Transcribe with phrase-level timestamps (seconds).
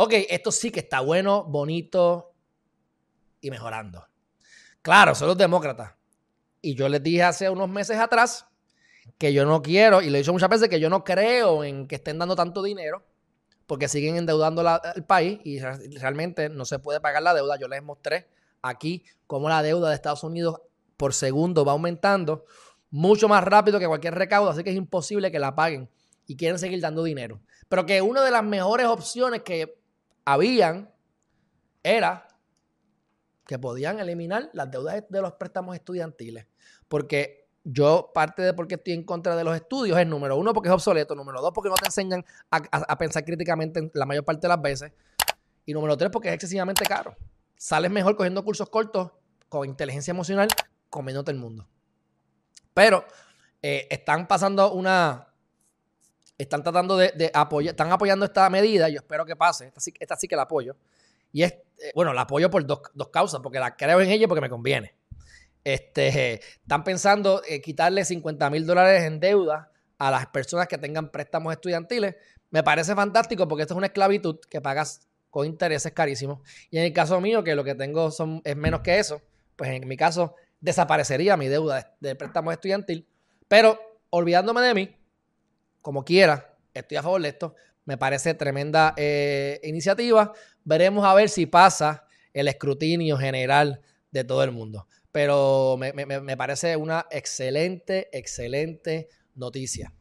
[0.00, 2.32] ok, esto sí que está bueno, bonito
[3.40, 4.06] y mejorando.
[4.80, 5.94] Claro, son los demócratas.
[6.62, 8.46] Y yo les dije hace unos meses atrás
[9.18, 11.88] que yo no quiero, y lo he dicho muchas veces, que yo no creo en
[11.88, 13.04] que estén dando tanto dinero
[13.66, 14.62] porque siguen endeudando
[14.94, 17.58] el país y realmente no se puede pagar la deuda.
[17.58, 18.28] Yo les mostré
[18.62, 20.60] aquí cómo la deuda de Estados Unidos
[20.96, 22.44] por segundo va aumentando
[22.90, 25.90] mucho más rápido que cualquier recaudo, así que es imposible que la paguen
[26.28, 27.40] y quieren seguir dando dinero.
[27.68, 29.76] Pero que una de las mejores opciones que
[30.32, 30.92] habían
[31.82, 32.28] era
[33.46, 36.46] que podían eliminar las deudas de los préstamos estudiantiles.
[36.86, 40.52] Porque yo, parte de por qué estoy en contra de los estudios es, número uno,
[40.52, 44.42] porque es obsoleto, número dos, porque no te enseñan a, pensar críticamente la mayor parte
[44.42, 44.92] de las veces,
[45.64, 47.16] y número tres, porque es excesivamente caro.
[47.56, 49.10] Sales mejor cogiendo cursos cortos
[49.48, 50.48] con inteligencia emocional,
[50.90, 51.66] comiéndote el mundo.
[52.74, 53.02] Pero
[53.62, 55.27] eh, están pasando una...
[56.38, 60.16] Están tratando de, apoyar, están apoyando esta medida, yo espero que pase, esta sí, esta
[60.16, 60.76] sí que la apoyo.
[61.32, 64.28] Y es, eh, bueno, la apoyo por dos, dos causas, porque la creo en ella
[64.28, 64.94] porque me conviene.
[65.64, 71.10] Este, están pensando eh, quitarle 50 mil dólares en deuda a las personas que tengan
[71.10, 72.14] préstamos estudiantiles.
[72.50, 76.40] Me parece fantástico porque esto es una esclavitud que pagas con intereses carísimos.
[76.70, 79.20] Y en el caso mío, que lo que tengo son, es menos que eso,
[79.56, 83.06] pues en mi caso desaparecería mi deuda de, préstamo estudiantil.
[83.48, 83.78] Pero
[84.10, 84.96] olvidándome de mí,
[85.88, 87.54] como quiera, estoy a favor de esto.
[87.86, 90.34] Me parece tremenda eh, iniciativa.
[90.62, 92.04] Veremos a ver si pasa
[92.34, 93.80] el escrutinio general
[94.10, 99.94] de todo el mundo pero me, parece una excelente, excelente noticia.